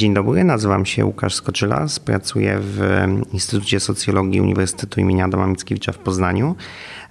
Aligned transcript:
Dzień 0.00 0.14
dobry, 0.14 0.44
nazywam 0.44 0.86
się 0.86 1.04
Łukasz 1.04 1.34
Skoczylas, 1.34 1.98
pracuję 1.98 2.58
w 2.60 2.80
Instytucie 3.32 3.80
Socjologii 3.80 4.40
Uniwersytetu 4.40 5.00
im. 5.00 5.20
Adama 5.20 5.46
Mickiewicza 5.46 5.92
w 5.92 5.98
Poznaniu 5.98 6.56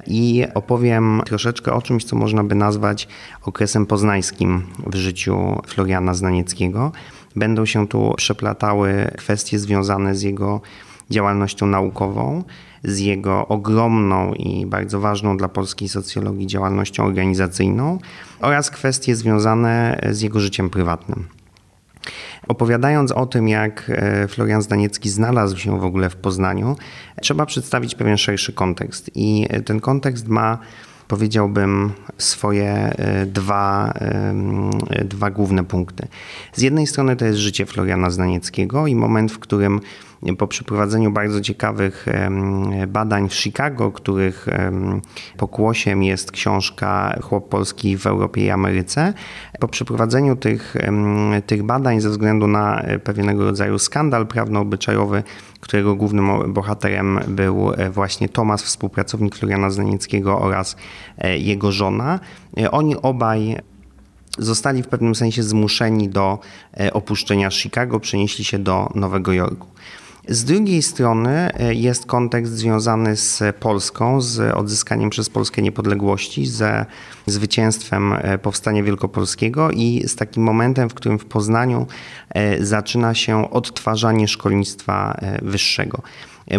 i 0.08 0.46
opowiem 0.54 1.22
troszeczkę 1.26 1.74
o 1.74 1.82
czymś, 1.82 2.04
co 2.04 2.16
można 2.16 2.44
by 2.44 2.56
nazwać 2.56 3.08
okresem 3.46 3.86
poznańskim 3.86 4.64
w 4.88 4.96
życiu 4.96 5.62
Floriana 5.68 6.14
Znanieckiego. 6.14 6.92
Będą 7.36 7.66
się 7.66 7.88
tu 7.88 8.14
przeplatały 8.18 9.12
kwestie 9.18 9.60
związane 9.60 10.16
z 10.16 10.22
jego 10.22 10.62
działalnością 11.10 11.66
naukową, 11.66 12.44
z 12.84 13.00
jego 13.00 13.48
ogromną 13.48 14.34
i 14.34 14.66
bardzo 14.66 15.00
ważną 15.00 15.38
dla 15.38 15.50
polskiej 15.50 15.90
socjologii 15.90 16.48
działalnością 16.48 17.06
organizacyjną 17.06 18.00
oraz 18.40 18.72
kwestie 18.72 19.16
związane 19.16 20.02
z 20.12 20.22
jego 20.22 20.40
życiem 20.40 20.70
prywatnym. 20.70 21.39
Opowiadając 22.48 23.12
o 23.12 23.26
tym, 23.26 23.48
jak 23.48 23.92
e, 23.96 24.28
Florian 24.28 24.62
Zdaniecki 24.62 25.10
znalazł 25.10 25.58
się 25.58 25.80
w 25.80 25.84
ogóle 25.84 26.10
w 26.10 26.16
Poznaniu, 26.16 26.76
trzeba 27.22 27.46
przedstawić 27.46 27.96
pewien 27.96 28.18
szerszy 28.18 28.54
kontekst. 28.54 29.12
I 29.16 29.48
e, 29.50 29.62
ten 29.62 29.80
kontekst 29.80 30.28
ma 30.28 30.58
powiedziałbym, 31.08 31.92
swoje 32.18 32.72
e, 32.72 33.26
dwa, 33.26 33.94
dwa 35.06 35.32
główne 35.32 35.64
punkty. 35.64 36.08
Z 36.54 36.62
jednej 36.62 36.88
strony 36.88 37.16
to 37.16 37.26
jest 37.26 37.40
życie 37.40 37.66
Floriana 37.66 38.10
Znanieckiego 38.10 38.88
i 38.88 38.96
moment, 38.96 39.32
w 39.32 39.40
którym 39.40 39.82
po 40.38 40.48
przeprowadzeniu 40.48 41.12
bardzo 41.12 41.42
ciekawych 41.42 42.06
badań 42.88 43.30
w 43.30 43.34
Chicago, 43.34 43.92
których 43.92 44.48
pokłosiem 45.38 46.04
jest 46.04 46.32
książka 46.32 47.20
Chłop 47.22 47.50
Polski 47.50 47.98
w 47.98 48.08
Europie 48.08 48.46
i 48.46 48.50
Ameryce, 48.50 49.14
po 49.60 49.68
przeprowadzeniu 49.68 50.36
tych, 50.36 50.76
tych 51.46 51.64
badań 51.64 52.02
ze 52.02 52.10
względu 52.10 52.48
na 52.48 52.84
pewnego 53.04 53.44
rodzaju 53.44 53.80
skandal 53.80 54.28
prawno-obyczajowy, 54.28 55.24
którego 55.60 55.96
głównym 55.96 56.54
bohaterem 56.54 57.20
był 57.28 57.74
e, 57.74 57.90
właśnie 57.90 58.30
Tomasz, 58.30 58.62
współpracownik 58.62 59.36
Floriana 59.36 59.70
Znanieckiego 59.70 60.40
oraz 60.40 60.76
e, 61.18 61.38
jego 61.38 61.72
żona. 61.72 62.20
E, 62.58 62.72
oni 62.72 62.96
obaj 62.96 63.58
zostali 64.38 64.84
w 64.84 64.88
pewnym 64.88 65.16
sensie 65.16 65.44
zmuszeni 65.44 66.10
do 66.10 66.40
opuszczenia 66.94 67.52
Chicago, 67.52 68.00
przenieśli 68.00 68.46
się 68.46 68.60
do 68.60 68.90
Nowego 68.96 69.34
Jorku. 69.34 69.68
Z 70.32 70.44
drugiej 70.44 70.82
strony 70.82 71.54
e, 71.54 71.74
jest 71.74 72.06
kontekst 72.06 72.54
związany 72.54 73.16
z 73.16 73.44
Polską, 73.60 74.22
z 74.22 74.56
odzyskaniem 74.56 75.10
przez 75.10 75.30
Polskę 75.30 75.62
niepodległości, 75.62 76.46
ze 76.46 76.86
zwycięstwem 77.26 78.14
e, 78.14 78.38
powstania 78.38 78.84
wielkopolskiego 78.84 79.72
i 79.72 80.04
z 80.08 80.16
takim 80.16 80.44
momentem, 80.44 80.90
w 80.90 80.94
którym 80.94 81.20
w 81.20 81.26
Poznaniu 81.26 81.88
e, 82.30 82.66
zaczyna 82.66 83.14
się 83.14 83.52
odtwarzanie 83.52 84.28
szkolnictwa 84.28 85.20
wyższego. 85.42 86.02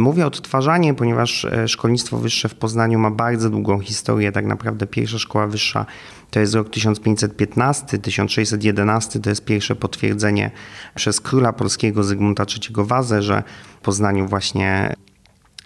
Mówię 0.00 0.26
odtwarzanie, 0.26 0.94
ponieważ 0.94 1.46
szkolnictwo 1.66 2.18
wyższe 2.18 2.48
w 2.48 2.54
Poznaniu 2.54 2.98
ma 2.98 3.10
bardzo 3.10 3.50
długą 3.50 3.80
historię. 3.80 4.32
Tak 4.32 4.46
naprawdę 4.46 4.86
pierwsza 4.86 5.18
szkoła 5.18 5.46
wyższa 5.46 5.86
to 6.30 6.40
jest 6.40 6.54
rok 6.54 6.70
1515, 6.70 7.98
1611 7.98 9.20
to 9.20 9.30
jest 9.30 9.44
pierwsze 9.44 9.76
potwierdzenie 9.76 10.50
przez 10.94 11.20
króla 11.20 11.52
polskiego 11.52 12.04
Zygmunta 12.04 12.44
III 12.44 12.86
Wazę, 12.86 13.22
że 13.22 13.42
w 13.80 13.84
Poznaniu 13.84 14.28
właśnie 14.28 14.96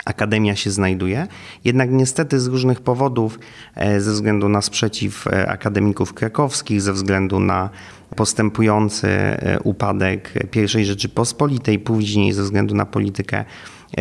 Akademia 0.05 0.57
się 0.57 0.71
znajduje. 0.71 1.27
Jednak 1.65 1.91
niestety 1.91 2.41
z 2.41 2.47
różnych 2.47 2.81
powodów, 2.81 3.39
e, 3.75 4.01
ze 4.01 4.13
względu 4.13 4.49
na 4.49 4.63
sprzeciw 4.63 5.27
e, 5.27 5.49
akademików 5.49 6.15
krakowskich, 6.15 6.83
ze 6.83 6.93
względu 6.93 7.41
na 7.41 7.71
postępujący 8.17 9.09
e, 9.09 9.61
upadek 9.61 10.33
I 10.81 10.85
Rzeczypospolitej, 10.85 11.79
później 11.79 12.33
ze 12.33 12.43
względu 12.43 12.75
na 12.75 12.87
politykę 12.87 13.45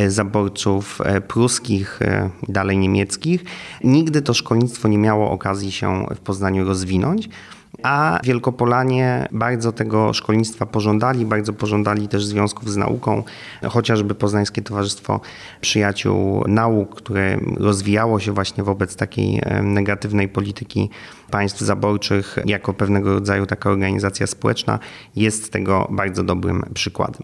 zaborców 0.07 1.01
e, 1.01 1.21
pruskich, 1.21 2.01
e, 2.01 2.29
dalej 2.47 2.77
niemieckich. 2.77 3.43
Nigdy 3.83 4.21
to 4.21 4.33
szkolnictwo 4.33 4.87
nie 4.87 4.97
miało 4.97 5.31
okazji 5.31 5.71
się 5.71 6.05
w 6.15 6.19
Poznaniu 6.19 6.65
rozwinąć. 6.65 7.29
A 7.83 8.19
Wielkopolanie 8.23 9.27
bardzo 9.31 9.71
tego 9.71 10.13
szkolnictwa 10.13 10.65
pożądali, 10.65 11.25
bardzo 11.25 11.53
pożądali 11.53 12.07
też 12.07 12.25
związków 12.25 12.71
z 12.71 12.77
nauką, 12.77 13.23
chociażby 13.69 14.15
Poznańskie 14.15 14.61
Towarzystwo 14.61 15.19
Przyjaciół 15.61 16.43
Nauk, 16.47 16.95
które 16.95 17.37
rozwijało 17.57 18.19
się 18.19 18.31
właśnie 18.31 18.63
wobec 18.63 18.95
takiej 18.95 19.41
negatywnej 19.63 20.29
polityki 20.29 20.89
państw 21.31 21.59
zaborczych 21.59 22.37
jako 22.45 22.73
pewnego 22.73 23.13
rodzaju 23.13 23.45
taka 23.45 23.69
organizacja 23.69 24.27
społeczna, 24.27 24.79
jest 25.15 25.51
tego 25.51 25.87
bardzo 25.91 26.23
dobrym 26.23 26.63
przykładem. 26.73 27.23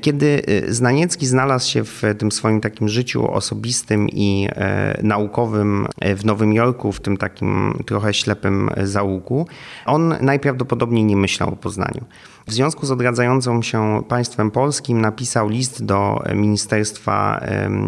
Kiedy 0.00 0.42
y, 0.48 0.74
Znaniecki 0.74 1.26
znalazł 1.26 1.70
się 1.70 1.84
w 1.84 2.02
tym 2.18 2.32
swoim 2.32 2.60
takim 2.60 2.88
życiu 2.88 3.32
osobistym 3.32 4.08
i 4.08 4.48
e, 4.50 5.00
naukowym 5.02 5.86
e, 6.00 6.14
w 6.14 6.24
Nowym 6.24 6.52
Jorku, 6.52 6.92
w 6.92 7.00
tym 7.00 7.16
takim 7.16 7.78
trochę 7.86 8.14
ślepym 8.14 8.70
zaułku, 8.82 9.46
on 9.86 10.14
najprawdopodobniej 10.20 11.04
nie 11.04 11.16
myślał 11.16 11.48
o 11.48 11.56
Poznaniu. 11.56 12.04
W 12.46 12.52
związku 12.52 12.86
z 12.86 12.90
odradzającą 12.90 13.62
się 13.62 14.02
państwem 14.08 14.50
polskim 14.50 15.00
napisał 15.00 15.48
list 15.48 15.84
do 15.84 16.22
Ministerstwa 16.34 17.40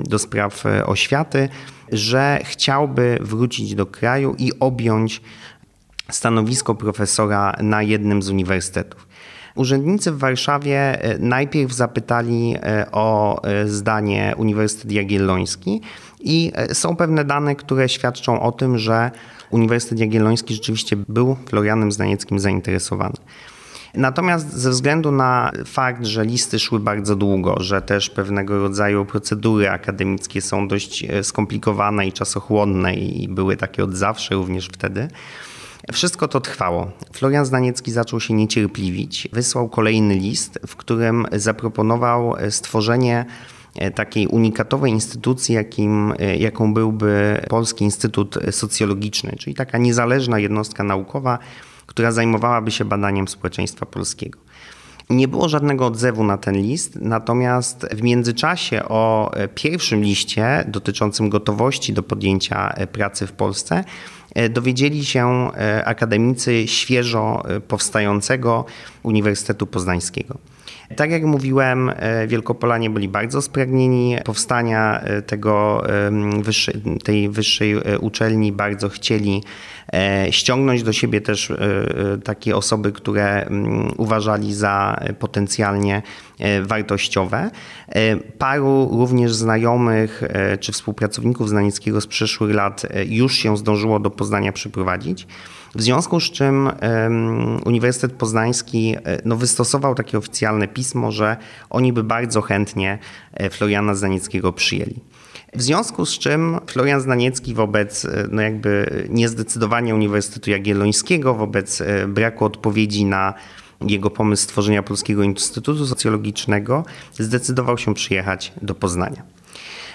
do 0.04 0.18
Spraw 0.18 0.64
Oświaty, 0.86 1.48
że 1.92 2.40
chciałby 2.44 3.18
wrócić 3.20 3.74
do 3.74 3.86
kraju 3.86 4.34
i 4.38 4.52
objąć 4.60 5.22
stanowisko 6.10 6.74
profesora 6.74 7.56
na 7.60 7.82
jednym 7.82 8.22
z 8.22 8.28
uniwersytetów. 8.28 9.09
Urzędnicy 9.60 10.12
w 10.12 10.18
Warszawie 10.18 11.02
e, 11.02 11.18
najpierw 11.18 11.72
zapytali 11.72 12.54
e, 12.62 12.86
o 12.92 13.42
e, 13.44 13.68
zdanie 13.68 14.34
Uniwersytet 14.36 14.92
Jagielloński 14.92 15.80
i 16.20 16.52
są 16.72 16.96
pewne 16.96 17.24
dane, 17.24 17.56
które 17.56 17.88
świadczą 17.88 18.40
o 18.42 18.52
tym, 18.52 18.78
że 18.78 19.10
Uniwersytet 19.50 19.98
Jagielloński 19.98 20.54
rzeczywiście 20.54 20.96
był 20.96 21.36
Florianem 21.46 21.92
Znanieckim 21.92 22.40
zainteresowany. 22.40 23.14
Natomiast 23.94 24.52
ze 24.52 24.70
względu 24.70 25.12
na 25.12 25.52
fakt, 25.64 26.04
że 26.04 26.24
listy 26.24 26.58
szły 26.58 26.80
bardzo 26.80 27.16
długo, 27.16 27.54
że 27.60 27.82
też 27.82 28.10
pewnego 28.10 28.58
rodzaju 28.58 29.04
procedury 29.04 29.70
akademickie 29.70 30.40
są 30.40 30.68
dość 30.68 31.06
skomplikowane 31.22 32.06
i 32.06 32.12
czasochłonne 32.12 32.94
i 32.94 33.28
były 33.28 33.56
takie 33.56 33.84
od 33.84 33.94
zawsze 33.94 34.34
również 34.34 34.66
wtedy, 34.66 35.08
wszystko 35.92 36.28
to 36.28 36.40
trwało. 36.40 36.90
Florian 37.12 37.46
Znaniecki 37.46 37.92
zaczął 37.92 38.20
się 38.20 38.34
niecierpliwić. 38.34 39.28
Wysłał 39.32 39.68
kolejny 39.68 40.14
list, 40.14 40.58
w 40.66 40.76
którym 40.76 41.26
zaproponował 41.32 42.34
stworzenie 42.50 43.24
e, 43.74 43.90
takiej 43.90 44.26
unikatowej 44.26 44.92
instytucji, 44.92 45.54
jakim, 45.54 46.14
e, 46.18 46.36
jaką 46.36 46.74
byłby 46.74 47.40
Polski 47.48 47.84
Instytut 47.84 48.38
Socjologiczny, 48.50 49.36
czyli 49.38 49.56
taka 49.56 49.78
niezależna 49.78 50.38
jednostka 50.38 50.84
naukowa, 50.84 51.38
która 51.86 52.12
zajmowałaby 52.12 52.70
się 52.70 52.84
badaniem 52.84 53.28
społeczeństwa 53.28 53.86
polskiego. 53.86 54.38
Nie 55.10 55.28
było 55.28 55.48
żadnego 55.48 55.86
odzewu 55.86 56.24
na 56.24 56.38
ten 56.38 56.54
list, 56.54 56.98
natomiast 57.00 57.86
w 57.92 58.02
międzyczasie 58.02 58.82
o 58.88 59.34
e, 59.34 59.48
pierwszym 59.48 60.02
liście 60.02 60.64
dotyczącym 60.68 61.30
gotowości 61.30 61.92
do 61.92 62.02
podjęcia 62.02 62.74
pracy 62.92 63.26
w 63.26 63.32
Polsce 63.32 63.84
E, 63.84 63.84
dowiedzieli 64.50 65.04
się 65.04 65.50
e, 65.56 65.84
akademicy 65.84 66.68
świeżo 66.68 67.42
e, 67.48 67.60
powstającego 67.60 68.64
Uniwersytetu 69.02 69.66
Poznańskiego. 69.66 70.38
Tak 70.96 71.10
jak 71.10 71.22
mówiłem, 71.22 71.92
Wielkopolanie 72.26 72.90
byli 72.90 73.08
bardzo 73.08 73.42
spragnieni 73.42 74.16
powstania 74.24 75.04
tego, 75.26 75.84
tej 77.04 77.28
wyższej 77.28 77.74
uczelni, 78.00 78.52
bardzo 78.52 78.88
chcieli 78.88 79.42
ściągnąć 80.30 80.82
do 80.82 80.92
siebie 80.92 81.20
też 81.20 81.52
takie 82.24 82.56
osoby, 82.56 82.92
które 82.92 83.50
uważali 83.96 84.54
za 84.54 85.00
potencjalnie 85.18 86.02
wartościowe. 86.62 87.50
Paru 88.38 88.88
również 88.92 89.34
znajomych 89.34 90.22
czy 90.60 90.72
współpracowników 90.72 91.48
Znanieckiego 91.48 92.00
z 92.00 92.06
przeszłych 92.06 92.54
lat 92.54 92.86
już 93.06 93.34
się 93.34 93.56
zdążyło 93.56 94.00
do 94.00 94.10
Poznania 94.10 94.52
przyprowadzić. 94.52 95.26
W 95.74 95.82
związku 95.82 96.20
z 96.20 96.30
czym 96.30 96.70
Uniwersytet 97.64 98.12
Poznański 98.12 98.96
e, 99.04 99.22
no, 99.24 99.36
wystosował 99.36 99.94
takie 99.94 100.18
oficjalne 100.18 100.68
pismo, 100.68 101.12
że 101.12 101.36
oni 101.70 101.92
by 101.92 102.04
bardzo 102.04 102.40
chętnie 102.40 102.98
e, 103.32 103.50
Floriana 103.50 103.94
Zdanieckiego 103.94 104.52
przyjęli. 104.52 105.00
W 105.54 105.62
związku 105.62 106.06
z 106.06 106.18
czym 106.18 106.60
Florian 106.66 107.00
Znaniecki 107.00 107.54
wobec 107.54 108.04
e, 108.04 108.28
no 108.30 108.42
jakby 108.42 108.86
niezdecydowania 109.08 109.94
Uniwersytetu 109.94 110.50
Jagiellońskiego, 110.50 111.34
wobec 111.34 111.82
braku 112.08 112.44
odpowiedzi 112.44 113.04
na 113.04 113.34
jego 113.80 114.10
pomysł 114.10 114.42
stworzenia 114.42 114.82
Polskiego 114.82 115.22
Instytutu 115.22 115.86
Socjologicznego, 115.86 116.84
zdecydował 117.12 117.78
się 117.78 117.94
przyjechać 117.94 118.52
do 118.62 118.74
Poznania. 118.74 119.22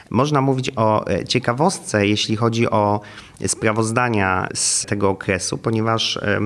Można 0.10 0.42
mówić 0.42 0.72
o 0.76 1.08
e, 1.08 1.26
ciekawostce, 1.26 2.08
jeśli 2.08 2.36
chodzi 2.36 2.70
o 2.70 3.00
sprawozdania 3.48 4.48
z 4.54 4.86
tego 4.86 5.10
okresu, 5.10 5.58
ponieważ 5.58 6.18
e, 6.18 6.40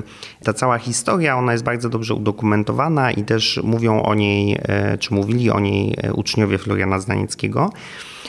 ta 0.43 0.53
cała 0.53 0.77
historia, 0.77 1.37
ona 1.37 1.51
jest 1.51 1.63
bardzo 1.63 1.89
dobrze 1.89 2.13
udokumentowana 2.13 3.11
i 3.11 3.23
też 3.23 3.59
mówią 3.63 4.03
o 4.03 4.15
niej, 4.15 4.57
e, 4.61 4.97
czy 4.97 5.13
mówili 5.13 5.51
o 5.51 5.59
niej 5.59 5.97
uczniowie 6.13 6.57
Floriana 6.57 6.99
Znanieckiego. 6.99 7.69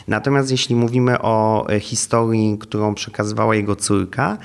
Natomiast 0.09 0.51
jeśli 0.51 0.77
mówimy 0.77 1.23
o 1.23 1.67
historii, 1.81 2.59
którą 2.59 2.95
przekazywała 2.95 3.55
jego 3.55 3.77
córka, 3.77 4.39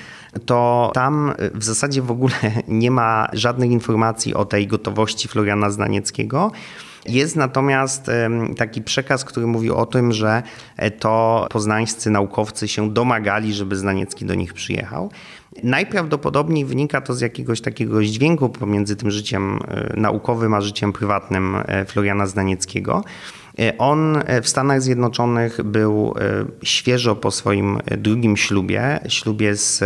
to 0.45 0.91
tam 0.93 1.33
w 1.53 1.63
zasadzie 1.63 2.01
w 2.01 2.11
ogóle 2.11 2.35
nie 2.67 2.91
ma 2.91 3.27
żadnych 3.33 3.71
informacji 3.71 4.33
o 4.33 4.45
tej 4.45 4.67
gotowości 4.67 5.27
Floriana 5.27 5.69
Znanieckiego. 5.69 6.51
Jest 7.07 7.35
natomiast 7.35 8.11
taki 8.57 8.81
przekaz, 8.81 9.25
który 9.25 9.47
mówi 9.47 9.71
o 9.71 9.85
tym, 9.85 10.11
że 10.11 10.43
e, 10.77 10.91
to 10.91 11.47
poznańscy 11.49 12.09
naukowcy 12.09 12.67
się 12.67 12.93
domagali, 12.93 13.53
żeby 13.53 13.75
Znaniecki 13.75 14.25
do 14.25 14.35
nich 14.35 14.53
przyjechał. 14.53 15.11
Najprawdopodobniej 15.63 16.65
wynika 16.65 17.01
to 17.01 17.13
z 17.13 17.21
jakiegoś 17.21 17.61
takiego 17.61 18.03
dźwięku 18.03 18.49
pomiędzy 18.49 18.95
tym 18.95 19.11
życiem 19.11 19.59
e, 19.67 19.93
naukowym 19.99 20.53
a 20.53 20.61
życiem 20.61 20.93
prywatnym 20.93 21.55
e, 21.55 21.85
Floriana 21.85 22.27
Znanieckiego. 22.27 23.03
On 23.77 24.19
w 24.41 24.47
Stanach 24.47 24.81
Zjednoczonych 24.81 25.63
był 25.63 26.13
świeżo 26.63 27.15
po 27.15 27.31
swoim 27.31 27.79
drugim 27.97 28.37
ślubie, 28.37 28.99
ślubie 29.07 29.55
z 29.55 29.83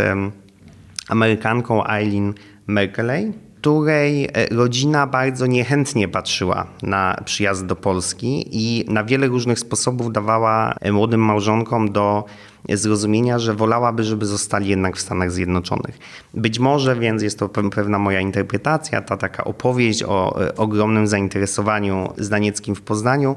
Amerykanką 1.08 1.86
Eileen 1.86 2.34
Merkeley 2.66 3.32
której 3.60 4.24
e, 4.24 4.46
rodzina 4.50 5.06
bardzo 5.06 5.46
niechętnie 5.46 6.08
patrzyła 6.08 6.66
na 6.82 7.16
przyjazd 7.24 7.66
do 7.66 7.76
Polski 7.76 8.48
i 8.52 8.84
na 8.88 9.04
wiele 9.04 9.26
różnych 9.26 9.58
sposobów 9.58 10.12
dawała 10.12 10.74
e, 10.80 10.92
młodym 10.92 11.20
małżonkom 11.20 11.92
do 11.92 12.24
zrozumienia, 12.68 13.38
że 13.38 13.54
wolałaby, 13.54 14.04
żeby 14.04 14.26
zostali 14.26 14.68
jednak 14.68 14.96
w 14.96 15.00
Stanach 15.00 15.32
Zjednoczonych. 15.32 15.98
Być 16.34 16.58
może 16.58 16.96
więc 16.96 17.22
jest 17.22 17.38
to 17.38 17.48
pewna 17.48 17.98
moja 17.98 18.20
interpretacja, 18.20 19.02
ta 19.02 19.16
taka 19.16 19.44
opowieść 19.44 20.02
o 20.02 20.42
e, 20.42 20.56
ogromnym 20.56 21.06
zainteresowaniu 21.06 22.12
Zdanieckim 22.18 22.74
w 22.74 22.82
Poznaniu 22.82 23.36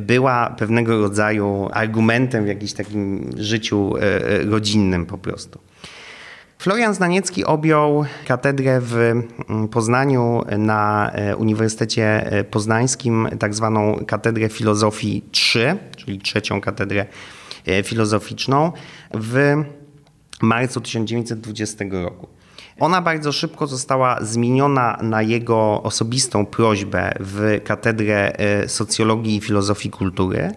była 0.00 0.54
pewnego 0.58 1.00
rodzaju 1.00 1.68
argumentem 1.72 2.44
w 2.44 2.48
jakimś 2.48 2.72
takim 2.72 3.30
życiu 3.36 3.94
rodzinnym 4.50 5.06
po 5.06 5.18
prostu. 5.18 5.58
Florian 6.62 6.94
Znaniecki 6.94 7.44
objął 7.44 8.04
katedrę 8.26 8.80
w 8.80 8.94
mm, 8.94 9.68
Poznaniu 9.68 10.42
na 10.58 11.10
e, 11.12 11.36
Uniwersytecie 11.36 12.32
e, 12.32 12.44
Poznańskim, 12.44 13.28
tak 13.38 13.54
zwaną 13.54 14.04
katedrę 14.06 14.48
filozofii 14.48 15.22
3, 15.30 15.76
czyli 15.96 16.18
trzecią 16.18 16.60
katedrę 16.60 17.06
e, 17.66 17.82
filozoficzną 17.82 18.72
w 19.14 19.64
marcu 20.42 20.80
1920 20.80 21.84
roku. 21.90 22.28
Ona 22.80 23.02
bardzo 23.02 23.32
szybko 23.32 23.66
została 23.66 24.18
zmieniona 24.20 24.98
na 25.02 25.22
jego 25.22 25.82
osobistą 25.82 26.46
prośbę 26.46 27.12
w 27.20 27.60
katedrę 27.64 28.32
socjologii 28.66 29.36
i 29.36 29.40
filozofii 29.40 29.90
kultury. 29.90 30.52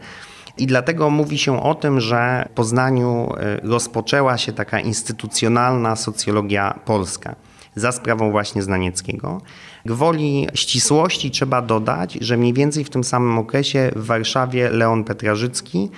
I 0.58 0.68
dlatego 0.68 1.10
mówi 1.10 1.38
się 1.38 1.64
o 1.64 1.76
tym, 1.76 2.00
że 2.00 2.46
w 2.52 2.54
Poznaniu 2.54 3.34
y, 3.64 3.68
rozpoczęła 3.68 4.38
się 4.38 4.54
taka 4.54 4.80
instytucjonalna 4.80 5.96
socjologia 5.96 6.80
polska 6.86 7.36
za 7.76 7.92
sprawą 7.92 8.32
właśnie 8.32 8.64
Znanieckiego. 8.64 9.42
Gwoli 9.86 10.48
ścisłości 10.54 11.32
trzeba 11.32 11.62
dodać, 11.62 12.18
że 12.22 12.38
mniej 12.38 12.54
więcej 12.54 12.84
w 12.84 12.90
tym 12.90 13.04
samym 13.04 13.38
okresie 13.38 13.92
w 13.96 14.06
Warszawie 14.06 14.70
Leon 14.70 15.04
Petrażycki 15.04 15.90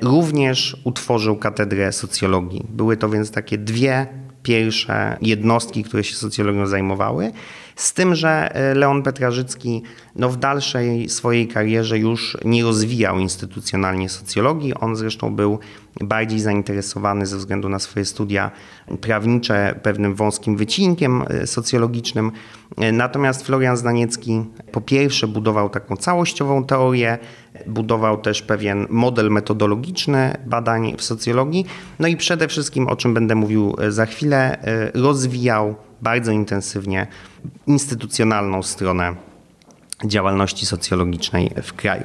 również 0.00 0.76
utworzył 0.84 1.36
katedrę 1.36 1.92
socjologii. 1.92 2.66
Były 2.68 2.96
to 2.96 3.08
więc 3.08 3.30
takie 3.30 3.58
dwie 3.58 4.06
pierwsze 4.48 5.16
jednostki, 5.22 5.84
które 5.84 6.04
się 6.04 6.14
socjologią 6.14 6.66
zajmowały. 6.66 7.32
Z 7.76 7.92
tym, 7.94 8.14
że 8.14 8.54
e, 8.54 8.74
Leon 8.74 9.02
Petrażycki 9.02 9.82
no, 10.16 10.28
w 10.28 10.36
dalszej 10.36 11.08
swojej 11.08 11.48
karierze 11.48 11.98
już 11.98 12.36
nie 12.44 12.62
rozwijał 12.62 13.18
instytucjonalnie 13.18 14.08
socjologii. 14.08 14.74
On 14.74 14.96
zresztą 14.96 15.36
był 15.36 15.58
bardziej 16.00 16.40
zainteresowany 16.40 17.26
ze 17.26 17.36
względu 17.36 17.68
na 17.68 17.78
swoje 17.78 18.04
studia 18.04 18.50
prawnicze 19.00 19.80
pewnym 19.82 20.14
wąskim 20.14 20.56
wycinkiem 20.56 21.24
e, 21.28 21.46
socjologicznym. 21.46 22.32
E, 22.76 22.92
natomiast 22.92 23.46
Florian 23.46 23.76
Znaniecki 23.76 24.44
po 24.72 24.80
pierwsze 24.80 25.26
budował 25.26 25.70
taką 25.70 25.96
całościową 25.96 26.64
teorię, 26.64 27.18
budował 27.66 28.20
też 28.20 28.42
pewien 28.42 28.86
model 28.90 29.30
metodologiczny 29.30 30.36
badań 30.46 30.94
w 30.98 31.02
socjologii, 31.02 31.66
no 31.98 32.08
i 32.08 32.16
przede 32.16 32.48
wszystkim, 32.48 32.88
o 32.88 32.96
czym 32.96 33.14
będę 33.14 33.34
mówił 33.34 33.76
za 33.88 34.06
chwilę, 34.06 34.58
rozwijał 34.94 35.74
bardzo 36.02 36.32
intensywnie 36.32 37.06
instytucjonalną 37.66 38.62
stronę 38.62 39.14
działalności 40.04 40.66
socjologicznej 40.66 41.50
w 41.62 41.72
kraju. 41.72 42.04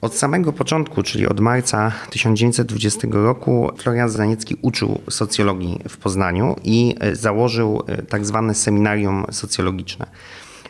Od 0.00 0.14
samego 0.14 0.52
początku, 0.52 1.02
czyli 1.02 1.26
od 1.26 1.40
marca 1.40 1.92
1920 2.10 3.08
roku, 3.10 3.70
Florian 3.76 4.08
Zaniecki 4.08 4.56
uczył 4.62 5.00
socjologii 5.10 5.80
w 5.88 5.96
Poznaniu 5.96 6.56
i 6.64 6.94
założył 7.12 7.82
tak 8.08 8.26
zwane 8.26 8.54
seminarium 8.54 9.24
socjologiczne. 9.30 10.06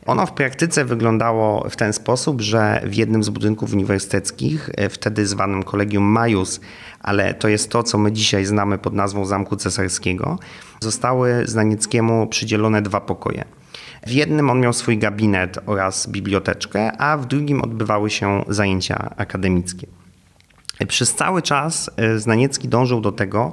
Ono 0.09 0.27
w 0.27 0.33
praktyce 0.33 0.85
wyglądało 0.85 1.69
w 1.71 1.77
ten 1.77 1.93
sposób, 1.93 2.41
że 2.41 2.83
w 2.85 2.95
jednym 2.95 3.25
z 3.25 3.29
budynków 3.29 3.73
uniwersyteckich, 3.73 4.71
wtedy 4.91 5.27
zwanym 5.27 5.63
Kolegium 5.63 6.05
Majus, 6.05 6.61
ale 7.01 7.35
to 7.35 7.49
jest 7.49 7.71
to, 7.71 7.83
co 7.83 7.99
my 7.99 8.13
dzisiaj 8.13 8.45
znamy 8.45 8.79
pod 8.79 8.95
nazwą 8.95 9.25
Zamku 9.25 9.57
Cesarskiego, 9.57 10.39
zostały 10.81 11.47
Znanieckiemu 11.47 12.27
przydzielone 12.27 12.83
dwa 12.83 13.01
pokoje. 13.01 13.45
W 14.07 14.11
jednym 14.11 14.51
on 14.51 14.61
miał 14.61 14.73
swój 14.73 14.99
gabinet 14.99 15.59
oraz 15.67 16.07
biblioteczkę, 16.07 16.93
a 17.01 17.17
w 17.17 17.27
drugim 17.27 17.63
odbywały 17.63 18.11
się 18.11 18.45
zajęcia 18.49 19.15
akademickie. 19.17 19.87
Przez 20.87 21.15
cały 21.15 21.43
czas 21.43 21.91
e, 21.97 22.19
Znaniecki 22.19 22.69
dążył 22.69 23.01
do 23.01 23.13
tego, 23.13 23.53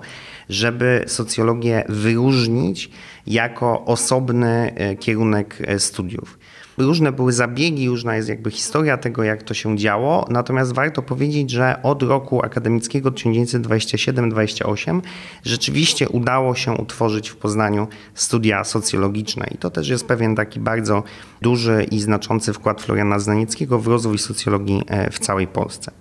żeby 0.50 1.04
socjologię 1.08 1.84
wyróżnić 1.90 2.90
jako 3.28 3.86
osobny 3.86 4.74
e, 4.76 4.96
kierunek 4.96 5.58
e, 5.68 5.80
studiów. 5.80 6.40
Różne 6.78 7.12
były 7.12 7.34
zabiegi, 7.34 7.90
różna 7.90 8.16
jest 8.16 8.30
jakby 8.30 8.52
historia 8.52 8.98
tego, 8.98 9.24
jak 9.24 9.44
to 9.44 9.54
się 9.54 9.78
działo, 9.78 10.28
natomiast 10.30 10.74
warto 10.74 11.02
powiedzieć, 11.02 11.52
że 11.52 11.84
od 11.84 12.04
roku 12.04 12.46
akademickiego 12.46 13.12
1927-28 13.12 15.02
rzeczywiście 15.44 16.10
udało 16.10 16.56
się 16.56 16.72
utworzyć 16.72 17.30
w 17.30 17.36
Poznaniu 17.36 17.88
studia 18.14 18.64
socjologiczne 18.64 19.48
i 19.56 19.58
to 19.58 19.70
też 19.70 19.90
jest 19.90 20.08
pewien 20.08 20.36
taki 20.36 20.60
bardzo 20.60 21.04
duży 21.42 21.86
i 21.92 22.00
znaczący 22.00 22.54
wkład 22.54 22.82
Floriana 22.82 23.20
Znanieckiego 23.20 23.80
w 23.80 23.88
rozwój 23.88 24.18
socjologii 24.18 24.82
w 25.12 25.20
całej 25.20 25.48
Polsce. 25.48 25.92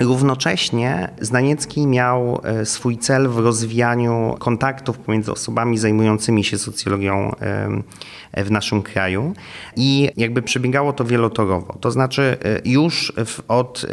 Równocześnie 0.00 1.08
Znaniecki 1.20 1.86
miał 1.86 2.40
e, 2.44 2.66
swój 2.66 2.98
cel 2.98 3.28
w 3.28 3.38
rozwijaniu 3.38 4.36
kontaktów 4.38 4.98
pomiędzy 4.98 5.32
osobami 5.32 5.78
zajmującymi 5.78 6.44
się 6.44 6.58
socjologią 6.58 7.34
w 8.36 8.50
naszym 8.50 8.82
kraju 8.82 9.34
i 9.76 10.10
jakby 10.16 10.42
przebiegało 10.42 10.92
to 10.92 11.04
wielotorowo. 11.04 11.76
To 11.80 11.90
znaczy 11.90 12.36
e, 12.44 12.60
już 12.64 13.12
od 13.48 13.86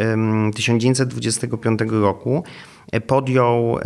1925 0.55 1.79
roku 1.89 2.43
e, 2.91 3.01
podjął 3.01 3.79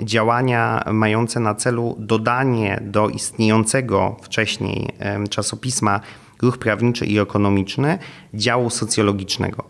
działania 0.00 0.84
mające 0.92 1.40
na 1.40 1.54
celu 1.54 1.96
dodanie 1.98 2.80
do 2.84 3.08
istniejącego 3.08 4.16
wcześniej 4.22 4.88
czasopisma 5.30 6.00
Ruch 6.42 6.58
Prawniczy 6.58 7.06
i 7.06 7.18
Ekonomiczny 7.18 7.98
działu 8.34 8.70
socjologicznego. 8.70 9.64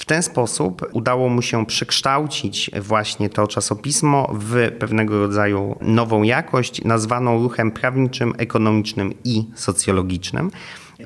W 0.00 0.04
ten 0.04 0.22
sposób 0.22 0.86
udało 0.92 1.28
mu 1.28 1.42
się 1.42 1.66
przekształcić 1.66 2.70
właśnie 2.80 3.30
to 3.30 3.46
czasopismo 3.46 4.30
w 4.32 4.72
pewnego 4.78 5.18
rodzaju 5.18 5.76
nową 5.80 6.22
jakość, 6.22 6.84
nazwaną 6.84 7.42
ruchem 7.42 7.70
prawniczym, 7.70 8.34
ekonomicznym 8.38 9.14
i 9.24 9.44
socjologicznym. 9.54 10.50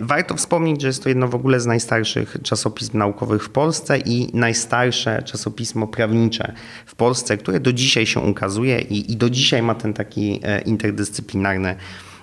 Warto 0.00 0.34
wspomnieć, 0.34 0.80
że 0.80 0.86
jest 0.86 1.02
to 1.02 1.08
jedno 1.08 1.28
w 1.28 1.34
ogóle 1.34 1.60
z 1.60 1.66
najstarszych 1.66 2.36
czasopism 2.42 2.98
naukowych 2.98 3.44
w 3.44 3.50
Polsce 3.50 3.98
i 3.98 4.36
najstarsze 4.36 5.22
czasopismo 5.22 5.86
prawnicze 5.86 6.52
w 6.86 6.94
Polsce, 6.94 7.36
które 7.36 7.60
do 7.60 7.72
dzisiaj 7.72 8.06
się 8.06 8.20
ukazuje 8.20 8.80
i, 8.80 9.12
i 9.12 9.16
do 9.16 9.30
dzisiaj 9.30 9.62
ma 9.62 9.74
ten 9.74 9.94
taki 9.94 10.40
e, 10.42 10.60
interdyscyplinarny 10.60 11.76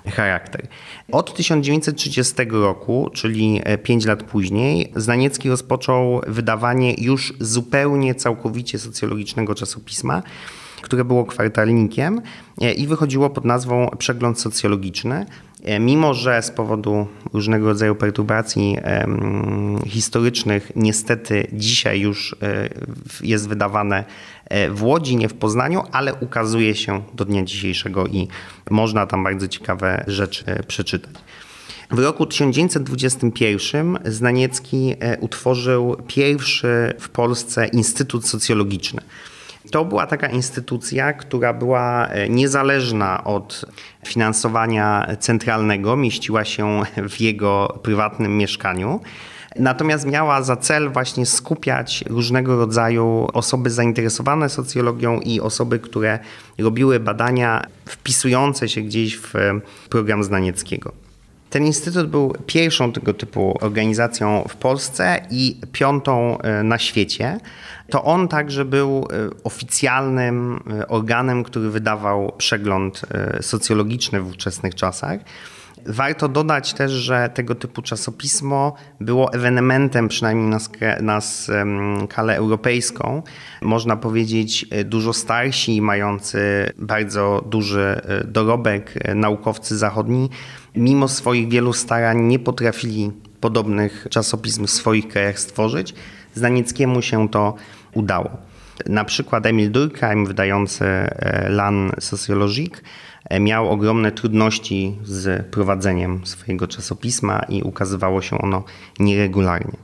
charakter. 0.10 0.68
Od 1.12 1.34
1930 1.34 2.34
roku, 2.52 3.10
czyli 3.14 3.62
5 3.84 4.06
lat 4.06 4.24
później, 4.24 4.92
Znaniecki 4.96 5.50
rozpoczął 5.50 6.22
wydawanie 6.28 6.94
już 6.98 7.34
zupełnie 7.40 8.16
całkowicie 8.16 8.80
socjologicznego 8.80 9.56
czasopisma, 9.56 10.24
które 10.82 11.06
było 11.06 11.26
kwartalnikiem 11.26 12.22
e, 12.62 12.74
i 12.74 12.88
wychodziło 12.88 13.30
pod 13.30 13.46
nazwą 13.46 13.90
Przegląd 13.98 14.40
Socjologiczny. 14.40 15.26
Mimo, 15.80 16.14
że 16.14 16.42
z 16.42 16.52
powodu 16.52 17.08
różnego 17.34 17.68
rodzaju 17.68 17.96
perturbacji 17.96 18.78
historycznych, 19.88 20.72
niestety 20.76 21.48
dzisiaj 21.54 22.00
już 22.00 22.36
jest 23.22 23.50
wydawane 23.50 24.04
w 24.70 24.84
Łodzi, 24.84 25.16
nie 25.16 25.30
w 25.30 25.34
Poznaniu, 25.34 25.84
ale 25.92 26.14
ukazuje 26.14 26.76
się 26.76 27.04
do 27.14 27.26
dnia 27.26 27.44
dzisiejszego 27.44 28.08
i 28.08 28.28
można 28.70 29.08
tam 29.08 29.24
bardzo 29.24 29.48
ciekawe 29.48 30.04
rzeczy 30.08 30.44
przeczytać. 30.68 31.14
W 31.92 32.00
roku 32.00 32.26
1921 32.26 34.00
Znaniecki 34.06 34.96
e, 35.00 35.18
utworzył 35.20 35.98
pierwszy 36.08 36.94
w 37.00 37.10
Polsce 37.10 37.68
Instytut 37.68 38.28
Socjologiczny. 38.28 39.02
To 39.72 39.86
była 39.86 40.08
taka 40.08 40.28
instytucja, 40.28 41.14
która 41.14 41.54
była 41.54 42.08
e, 42.08 42.30
niezależna 42.30 43.24
od 43.24 43.66
finansowania 44.08 45.08
centralnego, 45.20 45.96
mieściła 45.96 46.46
się 46.46 46.82
w 47.10 47.22
jego 47.22 47.80
prywatnym 47.84 48.38
mieszkaniu. 48.38 49.00
Natomiast 49.56 50.06
miała 50.06 50.42
za 50.42 50.56
cel 50.56 50.90
właśnie 50.90 51.26
skupiać 51.26 52.04
różnego 52.10 52.58
rodzaju 52.58 53.28
osoby 53.34 53.70
zainteresowane 53.70 54.50
socjologią 54.50 55.20
i 55.20 55.40
osoby, 55.40 55.80
które 55.80 56.20
robiły 56.60 57.00
badania 57.00 57.66
wpisujące 57.86 58.70
się 58.70 58.82
gdzieś 58.82 59.18
w 59.18 59.34
program 59.90 60.24
Znanieckiego. 60.24 61.01
Ten 61.52 61.66
instytut 61.66 62.08
był 62.08 62.34
pierwszą 62.46 62.92
tego 62.92 63.14
typu 63.14 63.58
organizacją 63.62 64.46
w 64.50 64.56
Polsce 64.56 65.22
i 65.30 65.62
piątą 65.72 66.38
e, 66.42 66.64
na 66.64 66.78
świecie. 66.78 67.38
To 67.90 68.04
on 68.04 68.28
także 68.28 68.66
był 68.66 68.98
e, 68.98 69.44
oficjalnym 69.44 70.60
e, 70.80 70.88
organem, 70.88 71.44
który 71.44 71.70
wydawał 71.70 72.34
przegląd 72.38 73.02
socjologiczny 73.42 74.22
w 74.22 74.28
ówczesnych 74.28 74.76
czasach. 74.76 75.20
Warto 75.86 76.28
dodać 76.28 76.74
też, 76.74 76.92
że 76.92 77.30
tego 77.34 77.56
typu 77.56 77.82
czasopismo 77.82 78.74
było 79.00 79.34
ewenementem, 79.34 80.08
przynajmniej 80.08 80.48
na, 80.48 80.60
na 81.02 81.22
skalę 81.22 82.36
europejską. 82.36 83.24
Można 83.62 83.96
powiedzieć, 83.96 84.66
dużo 84.86 85.14
starsi, 85.14 85.82
mający 85.82 86.72
bardzo 86.78 87.44
duży 87.50 88.02
dorobek 88.26 88.94
naukowcy 89.16 89.78
zachodni 89.78 90.30
mimo 90.76 91.08
swoich 91.08 91.50
wielu 91.50 91.74
starań 91.74 92.22
nie 92.22 92.40
potrafili 92.40 93.12
podobnych 93.42 94.08
czasopism 94.10 94.66
w 94.66 94.72
swoich 94.72 95.08
krajach 95.08 95.40
stworzyć. 95.40 95.94
Znanieckiemu 96.36 97.02
się 97.02 97.30
to 97.30 97.56
udało. 97.94 98.30
Na 98.86 99.06
przykład 99.06 99.46
Emil 99.46 99.72
Durkheim, 99.72 100.26
wydający 100.26 100.86
e, 100.86 101.50
Lan 101.50 101.92
Sociologique, 102.00 102.82
e, 103.30 103.40
miał 103.40 103.70
ogromne 103.70 104.12
trudności 104.12 104.98
z 105.04 105.46
prowadzeniem 105.46 106.26
swojego 106.26 106.68
czasopisma 106.68 107.40
i 107.50 107.62
ukazywało 107.64 108.22
się 108.22 108.38
ono 108.38 108.64
nieregularnie. 109.00 109.78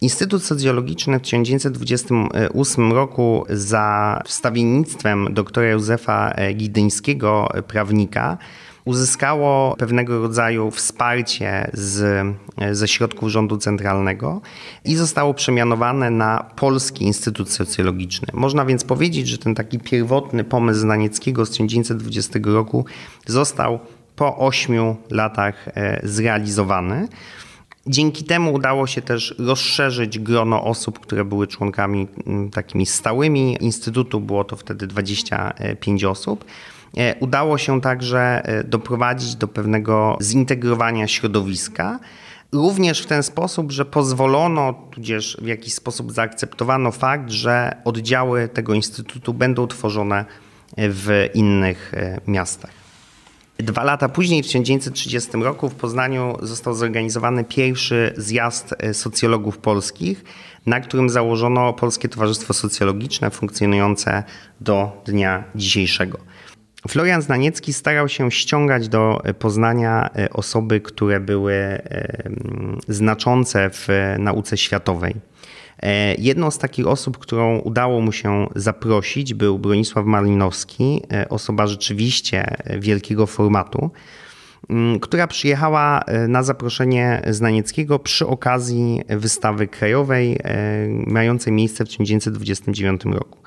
Instytut 0.00 0.44
Socjologiczny 0.44 1.18
w 1.18 1.22
1928 1.22 2.92
roku 2.92 3.44
za 3.48 4.20
wstawiennictwem 4.24 5.34
doktora 5.34 5.66
Józefa 5.66 6.30
e, 6.30 6.52
Gidyńskiego, 6.54 7.48
prawnika, 7.68 8.38
uzyskało 8.84 9.76
pewnego 9.76 10.22
rodzaju 10.22 10.70
wsparcie 10.70 11.70
z, 11.72 12.26
ze 12.72 12.88
środków 12.88 13.28
rządu 13.28 13.58
centralnego 13.58 14.40
i 14.84 14.96
zostało 14.96 15.34
przemianowane 15.34 16.10
na 16.10 16.50
Polski 16.56 17.04
Instytut 17.04 17.50
Socjologiczny. 17.50 18.28
Można 18.32 18.64
więc 18.64 18.84
powiedzieć, 18.84 19.28
że 19.28 19.38
ten 19.38 19.54
taki 19.54 19.78
pierwotny 19.78 20.44
pomysł 20.44 20.80
Znanieckiego 20.80 21.46
z 21.46 21.50
1920 21.50 22.38
roku 22.44 22.84
został 23.26 23.78
po 24.16 24.38
ośmiu 24.38 24.96
latach 25.10 25.68
e, 25.68 26.00
zrealizowany. 26.02 27.08
Dzięki 27.86 28.24
temu 28.24 28.52
udało 28.52 28.86
się 28.86 29.02
też 29.02 29.34
rozszerzyć 29.38 30.18
grono 30.18 30.64
osób, 30.64 31.00
które 31.00 31.24
były 31.24 31.46
członkami 31.46 32.08
takimi 32.52 32.86
stałymi 32.86 33.56
Instytutu. 33.60 34.20
Było 34.20 34.44
to 34.44 34.56
wtedy 34.56 34.86
25 34.86 36.04
osób. 36.04 36.44
E, 36.96 37.14
udało 37.20 37.58
się 37.58 37.80
także 37.80 38.42
e, 38.44 38.64
doprowadzić 38.64 39.34
do 39.34 39.48
pewnego 39.48 40.18
zintegrowania 40.22 41.08
środowiska. 41.08 41.98
Również 42.52 43.02
w 43.02 43.06
ten 43.06 43.22
sposób, 43.22 43.72
że 43.72 43.84
pozwolono, 43.84 44.74
tudzież 44.90 45.36
w 45.42 45.46
jakiś 45.46 45.74
sposób 45.74 46.12
zaakceptowano 46.12 46.92
fakt, 46.92 47.30
że 47.30 47.76
oddziały 47.84 48.48
tego 48.48 48.74
instytutu 48.74 49.34
będą 49.34 49.66
tworzone 49.66 50.24
w 50.78 51.28
innych 51.34 51.94
e, 51.94 52.20
miastach. 52.26 52.81
Dwa 53.62 53.84
lata 53.84 54.08
później, 54.08 54.42
w 54.42 54.46
1930 54.46 55.30
roku, 55.32 55.68
w 55.68 55.74
Poznaniu 55.74 56.36
został 56.42 56.74
zorganizowany 56.74 57.44
pierwszy 57.44 58.14
zjazd 58.16 58.74
socjologów 58.92 59.58
polskich, 59.58 60.24
na 60.66 60.80
którym 60.80 61.10
założono 61.10 61.72
Polskie 61.72 62.08
Towarzystwo 62.08 62.54
Socjologiczne, 62.54 63.30
funkcjonujące 63.30 64.22
do 64.60 65.02
dnia 65.04 65.44
dzisiejszego. 65.54 66.18
Florian 66.88 67.22
Znaniecki 67.22 67.72
starał 67.72 68.08
się 68.08 68.30
ściągać 68.30 68.88
do 68.88 69.22
Poznania 69.38 70.10
e, 70.16 70.30
osoby, 70.30 70.80
które 70.80 71.20
były 71.20 71.54
e, 71.54 72.30
znaczące 72.88 73.70
w 73.70 73.88
nauce 74.18 74.56
światowej. 74.56 75.14
E, 75.82 76.14
jedną 76.14 76.50
z 76.50 76.58
takich 76.58 76.86
osób, 76.86 77.18
którą 77.18 77.58
udało 77.58 78.00
mu 78.00 78.12
się 78.12 78.46
zaprosić, 78.54 79.34
był 79.34 79.58
Bronisław 79.58 80.06
Malinowski, 80.06 81.02
osoba 81.28 81.66
rzeczywiście 81.66 82.56
wielkiego 82.78 83.26
formatu, 83.26 83.90
która 85.00 85.26
przyjechała 85.26 86.02
na 86.28 86.42
zaproszenie 86.42 87.22
Znanieckiego 87.30 87.98
przy 87.98 88.26
okazji 88.26 89.00
wystawy 89.08 89.68
krajowej 89.68 90.38
mającej 91.06 91.52
miejsce 91.52 91.84
w 91.84 91.88
1929 91.88 93.04
roku. 93.04 93.41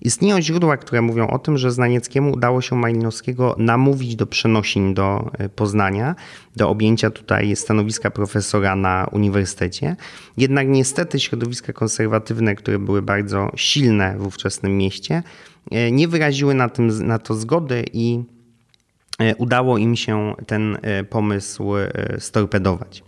Istnieją 0.00 0.40
źródła, 0.40 0.76
które 0.76 1.02
mówią 1.02 1.26
o 1.26 1.38
tym, 1.38 1.58
że 1.58 1.70
Znanieckiemu 1.70 2.32
udało 2.32 2.60
się 2.60 2.76
Malinowskiego 2.76 3.54
namówić 3.58 4.16
do 4.16 4.26
przenosin 4.26 4.94
do 4.94 5.30
e, 5.38 5.48
Poznania, 5.48 6.14
do 6.56 6.68
objęcia 6.68 7.10
tutaj 7.10 7.56
stanowiska 7.56 8.10
profesora 8.10 8.76
na 8.76 9.08
uniwersytecie. 9.12 9.96
Jednak 10.36 10.68
niestety 10.68 11.20
środowiska 11.20 11.72
konserwatywne, 11.72 12.54
które 12.54 12.78
były 12.78 13.02
bardzo 13.02 13.50
silne 13.56 14.18
w 14.18 14.26
ówczesnym 14.26 14.76
mieście, 14.76 15.22
e, 15.70 15.92
nie 15.92 16.08
wyraziły 16.08 16.54
na, 16.54 16.68
tym, 16.68 17.06
na 17.06 17.18
to 17.18 17.34
zgody 17.34 17.84
i 17.92 18.22
e, 19.18 19.36
udało 19.36 19.78
im 19.78 19.96
się 19.96 20.34
ten 20.46 20.78
pomysł 21.10 21.72
storpedować. 22.18 23.02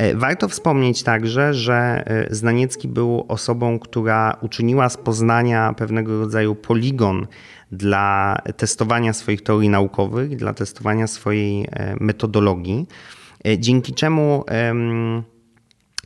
E, 0.00 0.14
warto 0.14 0.48
wspomnieć 0.48 1.02
także, 1.02 1.54
że 1.54 2.04
e, 2.06 2.34
Znaniecki 2.34 2.88
był 2.88 3.24
osobą, 3.28 3.78
która 3.78 4.36
uczyniła 4.40 4.88
z 4.88 4.96
Poznania 4.96 5.74
pewnego 5.76 6.20
rodzaju 6.20 6.54
poligon 6.54 7.26
dla 7.72 8.38
testowania 8.56 9.12
swoich 9.12 9.42
teorii 9.42 9.68
naukowych, 9.68 10.36
dla 10.36 10.54
testowania 10.54 11.06
swojej 11.06 11.68
e, 11.70 11.96
metodologii, 12.00 12.86
dzięki 13.58 13.94
czemu 13.94 14.44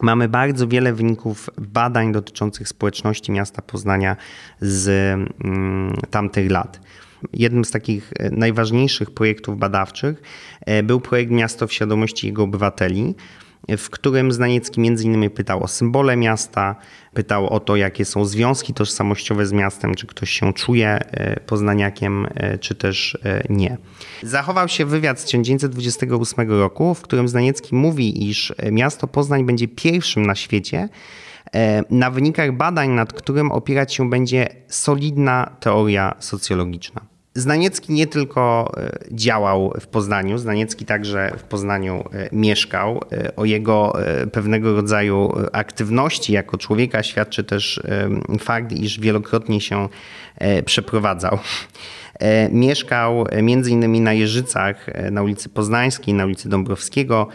mamy 0.03 0.29
bardzo 0.29 0.69
wiele 0.69 0.93
wyników 0.93 1.51
badań 1.59 2.13
dotyczących 2.13 2.69
społeczności 2.69 3.33
miasta 3.33 3.63
Poznania 3.63 4.17
z 4.61 4.89
mm, 5.45 5.95
tamtych 6.11 6.51
lat. 6.51 6.81
Jednym 7.33 7.65
z 7.65 7.71
takich 7.71 8.13
najważniejszych 8.31 9.11
projektów 9.11 9.59
badawczych 9.59 10.23
był 10.85 11.01
projekt 11.01 11.33
Miasto 11.33 11.67
w 11.67 11.73
świadomości 11.73 12.27
jego 12.27 12.43
obywateli, 12.43 13.15
w 13.79 13.91
którym 13.91 14.33
Znaniecki 14.33 14.81
między 14.81 15.05
innymi 15.05 15.31
pytał 15.31 15.63
o 15.63 15.69
symbole 15.69 16.17
miasta, 16.17 16.77
pytał 17.15 17.49
o 17.49 17.61
to, 17.61 17.77
jakie 17.77 18.05
są 18.05 18.25
związki 18.25 18.75
tożsamościowe 18.75 19.47
z 19.47 19.53
miastem, 19.53 19.95
czy 19.95 20.07
ktoś 20.07 20.31
się 20.31 20.53
czuje 20.53 20.89
e, 20.89 21.41
poznaniakiem, 21.41 22.27
e, 22.35 22.59
czy 22.59 22.75
też 22.75 23.19
e, 23.25 23.45
nie. 23.49 23.77
Zachował 24.23 24.69
się 24.69 24.87
wywiad 24.87 25.21
z 25.21 25.25
1928 25.25 26.51
roku, 26.51 26.95
w 26.95 27.03
którym 27.03 27.29
Znaniecki 27.29 27.75
mówi, 27.75 28.31
iż 28.31 28.55
miasto 28.73 29.07
Poznań 29.07 29.45
będzie 29.45 29.69
pierwszym 29.69 30.27
na 30.27 30.35
świecie, 30.35 30.89
na 31.91 32.11
wynikach 32.11 32.57
badań, 32.57 32.91
nad 32.91 33.13
którym 33.13 33.53
opierać 33.53 33.95
się 33.95 34.11
będzie 34.11 34.49
solidna 34.69 35.57
teoria 35.61 36.15
socjologiczna. 36.19 37.14
Znaniecki 37.37 37.93
nie 37.93 38.07
tylko 38.07 38.73
e, 38.77 38.99
działał 39.11 39.75
w 39.81 39.87
Poznaniu, 39.87 40.39
Znaniecki 40.39 40.85
także 40.85 41.33
w 41.39 41.43
Poznaniu 41.43 42.05
e, 42.13 42.29
mieszkał. 42.33 43.01
E, 43.13 43.37
o 43.37 43.45
jego 43.45 43.97
pewnego 44.33 44.75
rodzaju 44.75 45.33
aktywności 45.53 46.33
jako 46.33 46.59
człowieka 46.59 47.03
świadczy 47.03 47.45
też 47.45 47.83
fakt, 48.39 48.73
iż 48.73 49.01
wielokrotnie 49.01 49.61
się 49.61 49.89
przeprowadzał. 50.65 51.39
Mieszkał 52.51 53.27
między 53.43 53.71
innymi 53.71 54.01
na 54.01 54.13
Jeżycach, 54.13 54.87
na 55.11 55.23
ulicy 55.23 55.49
Poznańskiej, 55.49 56.15
na 56.15 56.25
ulicy 56.25 56.49
Dąbrowskiego. 56.49 57.29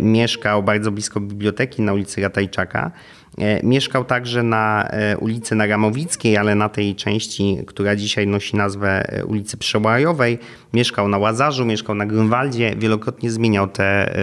Mieszkał 0.00 0.62
bardzo 0.62 0.90
blisko 0.92 1.20
biblioteki 1.20 1.82
na 1.82 1.92
ulicy 1.92 2.20
Ratajczaka. 2.20 2.92
E, 3.38 3.66
mieszkał 3.66 4.04
także 4.04 4.42
na 4.42 4.88
e, 4.90 5.16
ulicy 5.18 5.54
Naramowickiej, 5.54 6.36
ale 6.36 6.54
na 6.54 6.68
tej 6.68 6.94
części, 6.94 7.58
która 7.66 7.96
dzisiaj 7.96 8.26
nosi 8.26 8.56
nazwę 8.56 9.12
e, 9.12 9.24
ulicy 9.24 9.56
Przełajowej. 9.56 10.38
Mieszkał 10.72 11.08
na 11.08 11.18
Łazarzu, 11.18 11.64
mieszkał 11.64 11.94
na 11.94 12.06
Grunwaldzie, 12.06 12.74
wielokrotnie 12.76 13.30
zmieniał 13.30 13.68
te, 13.68 14.14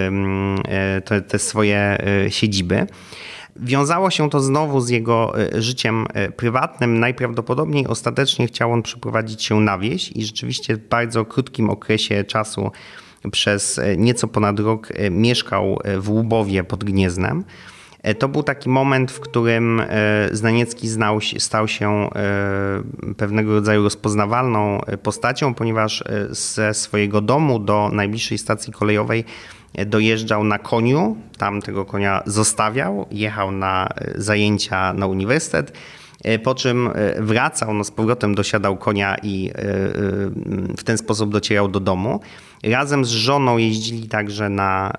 te, 1.05 1.21
te 1.21 1.39
swoje 1.39 1.97
siedziby. 2.29 2.87
Wiązało 3.61 4.09
się 4.09 4.29
to 4.29 4.39
znowu 4.39 4.81
z 4.81 4.89
jego 4.89 5.33
życiem 5.53 6.05
prywatnym. 6.35 6.99
Najprawdopodobniej 6.99 7.87
ostatecznie 7.87 8.47
chciał 8.47 8.71
on 8.71 8.81
przeprowadzić 8.81 9.43
się 9.43 9.59
na 9.59 9.77
wieś 9.77 10.11
i 10.11 10.25
rzeczywiście 10.25 10.75
w 10.75 10.87
bardzo 10.87 11.25
krótkim 11.25 11.69
okresie 11.69 12.23
czasu 12.23 12.71
przez 13.31 13.79
nieco 13.97 14.27
ponad 14.27 14.59
rok 14.59 14.89
mieszkał 15.11 15.79
w 15.97 16.09
Łubowie 16.09 16.63
pod 16.63 16.83
Gnieznem. 16.83 17.43
E, 18.03 18.15
to 18.15 18.27
był 18.27 18.43
taki 18.43 18.69
moment, 18.69 19.11
w 19.11 19.19
którym 19.19 19.79
e, 19.79 19.85
Znaniecki 20.31 20.87
znał, 20.87 21.19
stał 21.37 21.67
się 21.67 21.89
e, 21.91 22.09
pewnego 23.17 23.53
rodzaju 23.53 23.83
rozpoznawalną 23.83 24.81
postacią, 25.03 25.53
ponieważ 25.53 26.03
ze 26.29 26.73
swojego 26.73 27.21
domu 27.21 27.59
do 27.59 27.89
najbliższej 27.93 28.37
stacji 28.37 28.73
kolejowej 28.73 29.23
dojeżdżał 29.85 30.43
na 30.43 30.59
koniu, 30.59 31.17
tam 31.37 31.61
tego 31.61 31.85
konia 31.85 32.23
zostawiał, 32.25 33.05
jechał 33.11 33.51
na 33.51 33.89
zajęcia 34.15 34.93
na 34.93 35.07
uniwersytet, 35.07 35.73
po 36.43 36.55
czym 36.55 36.89
wracał, 37.19 37.73
no 37.73 37.83
z 37.83 37.91
powrotem 37.91 38.35
dosiadał 38.35 38.77
konia 38.77 39.15
i 39.23 39.51
w 40.77 40.83
ten 40.83 40.97
sposób 40.97 41.31
docierał 41.31 41.67
do 41.67 41.79
domu. 41.79 42.19
Razem 42.63 43.05
z 43.05 43.09
żoną 43.09 43.57
jeździli 43.57 44.07
także 44.07 44.49
na 44.49 44.93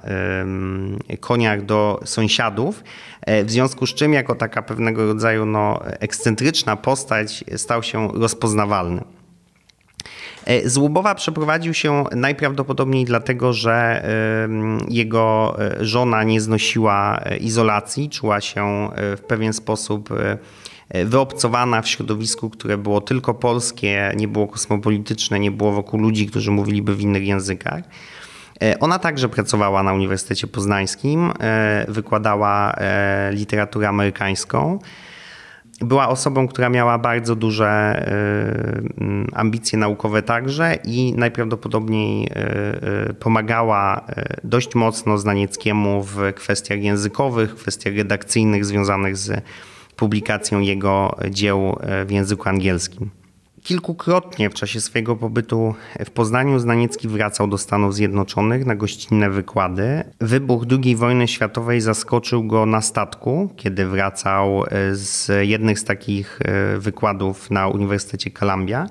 koniach 1.21 1.65
do 1.65 2.01
sąsiadów, 2.05 2.85
e, 3.21 3.45
w 3.45 3.51
związku 3.51 3.87
z 3.87 3.95
czym 3.95 4.13
jako 4.13 4.35
taka 4.35 4.63
pewnego 4.63 5.07
rodzaju 5.07 5.47
no, 5.47 5.81
ekscentryczna 5.85 6.77
postać 6.77 7.45
stał 7.57 7.83
się 7.83 8.09
rozpoznawalny. 8.15 9.05
E, 10.45 10.69
z 10.69 10.77
Łubowa 10.77 11.15
przeprowadził 11.15 11.75
się 11.75 12.05
najprawdopodobniej 12.17 13.05
dlatego, 13.05 13.53
że 13.53 14.05
jego 14.89 15.57
e, 15.59 15.85
żona 15.85 16.25
nie 16.25 16.41
znosiła 16.41 17.21
izolacji, 17.41 18.11
czuła 18.11 18.41
się 18.41 18.91
w 18.97 19.21
pewien 19.21 19.53
sposób 19.53 20.09
wyobcowana 21.05 21.83
w 21.83 21.89
środowisku, 21.89 22.51
które 22.51 22.79
było 22.79 23.01
tylko 23.01 23.35
polskie, 23.35 24.13
nie 24.17 24.29
było 24.29 24.49
kosmopolityczne, 24.49 25.41
nie 25.41 25.51
było 25.51 25.73
wokół 25.73 26.01
ludzi, 26.01 26.27
którzy 26.27 26.51
mówiliby 26.51 26.97
w 26.97 27.01
innych 27.01 27.27
językach. 27.27 27.83
E, 28.63 28.79
ona 28.81 28.99
także 28.99 29.29
pracowała 29.29 29.83
na 29.83 29.93
Uniwersytecie 29.93 30.47
Poznańskim, 30.47 31.33
e, 31.41 31.85
wykładała 31.89 32.73
e, 32.73 33.31
literaturę 33.33 33.89
amerykańską. 33.89 34.79
Była 35.81 36.09
osobą, 36.09 36.49
która 36.49 36.69
miała 36.69 36.99
bardzo 36.99 37.37
duże 37.37 38.03
ambicje 39.33 39.79
naukowe 39.79 40.23
także 40.23 40.75
i 40.85 41.15
najprawdopodobniej 41.17 42.31
pomagała 43.21 44.07
dość 44.45 44.75
mocno 44.75 45.19
Znanieckiemu 45.19 46.03
w 46.03 46.17
kwestiach 46.35 46.83
językowych, 46.83 47.55
kwestiach 47.55 47.97
redakcyjnych 47.97 48.65
związanych 48.65 49.17
z 49.17 49.43
publikacją 50.01 50.61
jego 50.61 51.17
dzieł 51.31 51.77
e, 51.81 52.05
w 52.05 52.11
języku 52.11 52.49
angielskim. 52.49 53.11
Kilkukrotnie 53.63 54.51
w 54.51 54.55
czasie 54.55 54.81
swojego 54.81 55.17
pobytu 55.17 55.75
w 56.05 56.11
Poznaniu 56.11 56.59
Znaniecki 56.59 57.09
wracał 57.09 57.47
do 57.47 57.59
Stanów 57.59 57.95
Zjednoczonych 57.95 58.67
na 58.67 58.77
gościnne 58.77 59.31
wykłady. 59.31 60.05
Wybuch 60.21 60.65
II 60.71 60.97
wojny 60.97 61.29
światowej 61.29 61.81
zaskoczył 61.81 62.45
go 62.45 62.67
na 62.67 62.81
statku, 62.81 63.51
kiedy 63.57 63.87
wracał 63.87 64.65
e, 64.65 64.95
z 64.95 65.29
jednych 65.49 65.79
z 65.79 65.85
takich 65.85 66.39
e, 66.45 66.79
wykładów 66.79 67.51
na 67.51 67.69
Uniwersytecie 67.69 68.31
Columbia. 68.31 68.87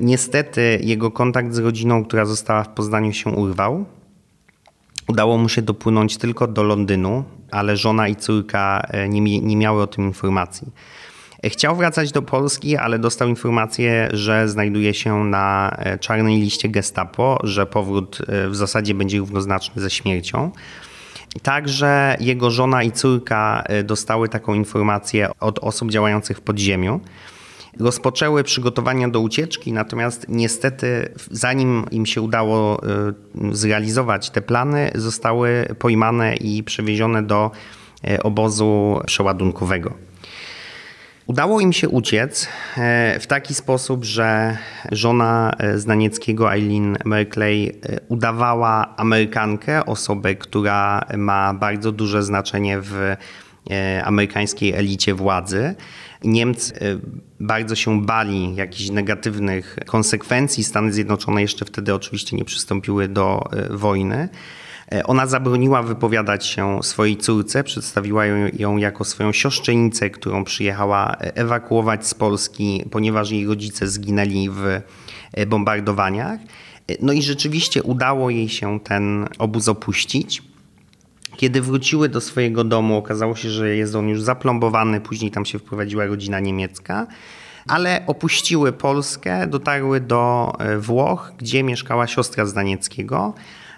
Niestety 0.00 0.78
jego 0.82 1.10
kontakt 1.10 1.54
z 1.54 1.58
rodziną, 1.58 2.04
która 2.04 2.24
została 2.24 2.64
w 2.64 2.68
Poznaniu 2.68 3.12
się 3.12 3.30
urwał. 3.30 3.84
Udało 5.08 5.38
mu 5.38 5.48
się 5.48 5.62
dopłynąć 5.62 6.16
tylko 6.16 6.46
do 6.46 6.62
Londynu, 6.62 7.24
ale 7.50 7.76
żona 7.76 8.08
i 8.08 8.16
córka 8.16 8.86
e, 8.88 9.08
nie, 9.08 9.40
nie 9.40 9.56
miały 9.56 9.82
o 9.82 9.86
tym 9.86 10.04
informacji. 10.04 10.72
E, 11.44 11.50
chciał 11.50 11.76
wracać 11.76 12.12
do 12.12 12.22
Polski, 12.22 12.76
ale 12.76 12.98
dostał 12.98 13.28
informację, 13.28 14.08
że 14.12 14.48
znajduje 14.48 14.94
się 14.94 15.24
na 15.24 15.76
e, 15.78 15.98
czarnej 15.98 16.40
liście 16.40 16.68
Gestapo, 16.68 17.38
że 17.42 17.66
powrót 17.66 18.18
w 18.50 18.56
zasadzie 18.56 18.94
będzie 18.94 19.18
równoznaczny 19.18 19.82
ze 19.82 19.90
śmiercią. 19.90 20.50
Także 21.42 22.16
jego 22.20 22.50
żona 22.50 22.82
i 22.82 22.92
córka 22.92 23.64
dostały 23.84 24.28
taką 24.28 24.54
informację 24.54 25.28
od 25.40 25.58
osób 25.58 25.90
działających 25.90 26.38
w 26.38 26.40
podziemiu 26.40 27.00
rozpoczęły 27.80 28.44
przygotowania 28.44 29.08
do 29.08 29.20
ucieczki, 29.20 29.72
natomiast 29.72 30.26
niestety, 30.28 31.12
zanim 31.30 31.84
im 31.90 32.06
się 32.06 32.22
udało 32.22 32.82
y, 32.84 32.86
zrealizować 33.56 34.30
te 34.30 34.42
plany, 34.42 34.90
zostały 34.94 35.74
pojmane 35.78 36.36
i 36.36 36.62
przewiezione 36.62 37.22
do 37.22 37.50
y, 38.10 38.22
obozu 38.22 39.00
przeładunkowego. 39.06 39.94
Udało 41.26 41.60
im 41.60 41.72
się 41.72 41.88
uciec 41.88 42.44
y, 42.44 42.48
w 43.20 43.26
taki 43.26 43.54
sposób, 43.54 44.04
że 44.04 44.56
żona 44.92 45.56
Znanieckiego, 45.74 46.52
Eileen 46.52 46.96
Merkley, 47.04 47.80
udawała 48.08 48.96
Amerykankę, 48.96 49.86
osobę, 49.86 50.34
która 50.34 51.04
ma 51.16 51.54
bardzo 51.54 51.92
duże 51.92 52.22
znaczenie 52.22 52.80
w 52.80 53.16
amerykańskiej 54.04 54.74
elicie 54.74 55.14
władzy. 55.14 55.74
Niemcy 56.24 56.74
y, 56.74 57.00
bardzo 57.40 57.74
się 57.74 58.02
bali 58.02 58.54
jakichś 58.54 58.90
negatywnych 58.90 59.78
konsekwencji. 59.86 60.64
Stany 60.64 60.92
Zjednoczone 60.92 61.42
jeszcze 61.42 61.64
wtedy 61.64 61.94
oczywiście 61.94 62.36
nie 62.36 62.44
przystąpiły 62.44 63.08
do 63.08 63.50
y, 63.72 63.76
wojny. 63.76 64.28
Y, 64.94 65.02
ona 65.02 65.26
zabroniła 65.26 65.82
wypowiadać 65.82 66.46
się 66.46 66.82
swojej 66.82 67.16
córce, 67.16 67.64
przedstawiła 67.64 68.26
ją 68.58 68.76
jako 68.76 69.04
swoją 69.04 69.32
siostrzenicę, 69.32 70.10
którą 70.10 70.44
przyjechała 70.44 71.16
ewakuować 71.18 72.06
z 72.06 72.14
Polski, 72.14 72.84
ponieważ 72.90 73.30
jej 73.30 73.46
rodzice 73.46 73.88
zginęli 73.88 74.50
w 74.50 74.80
bombardowaniach. 75.46 76.40
No 77.00 77.12
i 77.12 77.22
rzeczywiście 77.22 77.82
udało 77.82 78.30
jej 78.30 78.48
się 78.48 78.80
ten 78.80 79.28
obóz 79.38 79.68
opuścić. 79.68 80.42
Kiedy 81.38 81.62
wróciły 81.62 82.08
do 82.08 82.20
swojego 82.20 82.64
domu, 82.64 82.96
okazało 82.96 83.36
się, 83.36 83.50
że 83.50 83.76
jest 83.76 83.94
on 83.94 84.08
już 84.08 84.22
zaplombowany, 84.22 85.00
później 85.00 85.30
tam 85.30 85.46
się 85.46 85.58
wprowadziła 85.58 86.06
rodzina 86.06 86.40
niemiecka, 86.40 87.06
ale 87.68 88.02
opuściły 88.06 88.72
Polskę, 88.72 89.46
dotarły 89.46 90.00
do 90.00 90.52
e, 90.58 90.78
Włoch, 90.78 91.32
gdzie 91.38 91.62
mieszkała 91.62 92.06
siostra 92.06 92.46
Zdanieckiego. 92.46 93.34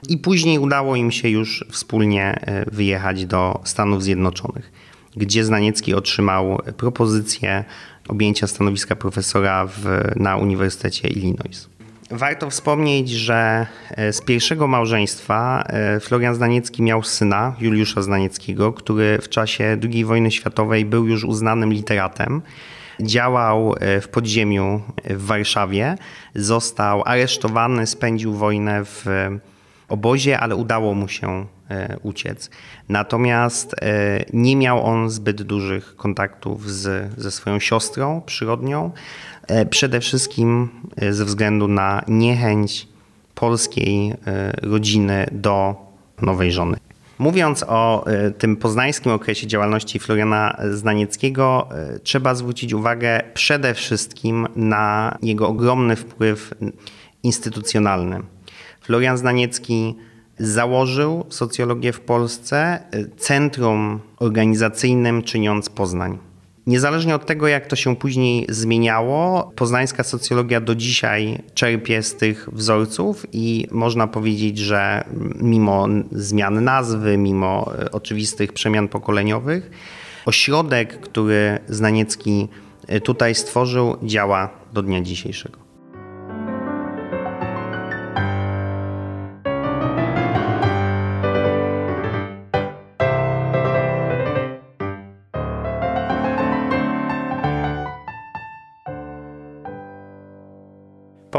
I 0.09 0.19
później 0.19 0.59
udało 0.59 0.97
im 0.97 1.11
się 1.11 1.29
już 1.29 1.65
wspólnie 1.71 2.41
e, 2.41 2.71
wyjechać 2.71 3.27
do 3.27 3.61
Stanów 3.65 4.03
Zjednoczonych, 4.03 4.73
gdzie 5.17 5.45
Znaniecki 5.45 5.95
otrzymał 5.95 6.59
propozycję 6.77 7.65
objęcia 8.09 8.47
stanowiska 8.47 8.97
profesora 8.97 9.67
w, 9.67 9.85
na 10.17 10.37
Uniwersytecie 10.37 11.09
Illinois. 11.09 11.69
Warto 12.11 12.51
wspomnieć, 12.51 13.11
że 13.11 13.67
e, 13.91 14.13
z 14.13 14.21
pierwszego 14.21 14.67
małżeństwa 14.67 15.65
e, 15.67 16.01
Florian 16.01 16.35
Znaniecki 16.35 16.83
miał 16.83 17.03
syna, 17.03 17.55
Juliusza 17.61 18.03
Znanieckiego, 18.03 18.73
który 18.73 19.19
w 19.23 19.29
czasie 19.29 19.77
II 19.83 20.05
wojny 20.05 20.31
światowej 20.31 20.85
był 20.85 21.07
już 21.07 21.25
uznanym 21.25 21.73
literatem. 21.73 22.43
Działał 23.01 23.75
e, 23.81 24.01
w 24.01 24.09
podziemiu 24.09 24.83
w 25.05 25.27
Warszawie, 25.27 25.97
został 26.35 27.03
aresztowany, 27.05 27.87
spędził 27.87 28.35
wojnę 28.35 28.85
w 28.85 29.07
obozie, 29.91 30.41
ale 30.41 30.57
udało 30.57 30.95
mu 30.95 31.09
się 31.09 31.47
uciec. 32.03 32.51
Natomiast 32.89 33.77
nie 34.33 34.57
miał 34.57 34.85
on 34.87 35.11
zbyt 35.11 35.43
dużych 35.43 35.97
kontaktów 35.97 36.71
z, 36.71 37.13
ze 37.21 37.31
swoją 37.31 37.61
siostrą 37.61 38.23
przyrodnią. 38.27 38.93
E, 39.51 39.67
przede 39.67 40.01
wszystkim 40.01 40.69
e, 40.97 41.13
ze 41.13 41.25
względu 41.25 41.69
na 41.69 42.03
niechęć 42.09 42.89
polskiej 43.35 44.11
e, 44.11 44.53
rodziny 44.63 45.27
do 45.33 45.75
nowej 46.23 46.53
żony. 46.53 46.77
Mówiąc 47.19 47.65
o 47.69 48.05
tym 48.39 48.57
poznańskim 48.57 49.13
okresie 49.13 49.47
działalności 49.47 49.99
Floriana 49.99 50.57
Znanieckiego, 50.71 51.69
trzeba 52.03 52.35
zwrócić 52.35 52.73
uwagę 52.73 53.21
przede 53.35 53.75
wszystkim 53.75 54.47
na 54.57 55.19
jego 55.23 55.49
ogromny 55.49 55.97
wpływ 55.97 56.55
instytucjonalny. 57.23 58.23
Florian 58.91 59.19
Znaniecki 59.19 59.95
założył 60.39 61.25
socjologię 61.29 61.93
w 61.93 62.01
Polsce 62.01 62.81
centrum 63.17 64.01
organizacyjnym 64.19 65.23
czyniąc 65.23 65.69
Poznań 65.69 66.19
Niezależnie 66.67 67.15
od 67.15 67.27
tego, 67.27 67.49
jak 67.49 67.67
to 67.67 67.77
się 67.77 67.97
później 67.97 68.47
zmieniało, 68.49 69.53
poznańska 69.57 70.05
socjologia 70.05 70.61
do 70.61 70.75
dzisiaj 70.75 71.43
czerpie 71.55 72.03
z 72.03 72.17
tych 72.17 72.49
wzorców 72.53 73.27
i 73.33 73.67
można 73.71 74.07
powiedzieć, 74.07 74.59
że 74.59 75.05
mimo 75.41 75.89
zmian 76.13 76.65
nazwy, 76.65 77.19
mimo 77.19 77.73
e, 77.79 77.91
oczywistych 77.91 78.53
przemian 78.53 78.89
pokoleniowych, 78.89 79.71
ośrodek, 80.27 81.01
który 81.01 81.59
Znaniecki 81.69 82.49
e, 82.87 83.01
tutaj 83.01 83.35
stworzył, 83.35 83.97
działa 84.03 84.49
do 84.73 84.83
dnia 84.83 85.01
dzisiejszego. 85.01 85.70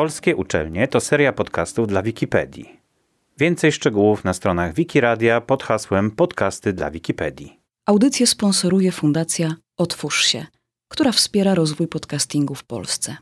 Polskie 0.02 0.36
uczelnie 0.36 0.88
to 0.88 1.00
seria 1.00 1.34
podcastów 1.34 1.88
dla 1.88 2.04
Wikipedii. 2.04 2.80
Więcej 3.38 3.72
szczegółów 3.72 4.24
na 4.24 4.34
stronach 4.34 4.74
Wikiradia 4.74 5.42
pod 5.42 5.64
hasłem 5.64 6.12
Podcasty 6.12 6.74
dla 6.74 6.92
Wikipedii. 6.92 7.60
Audycję 7.86 8.28
sponsoruje 8.28 8.92
Fundacja 8.92 9.56
Otwórz 9.78 10.26
się, 10.26 10.46
która 10.88 11.12
wspiera 11.12 11.56
rozwój 11.56 11.88
podcastingu 11.88 12.56
w 12.56 12.64
Polsce. 12.64 13.18